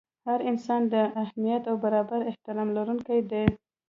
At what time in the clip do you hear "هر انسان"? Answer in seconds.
0.27-0.81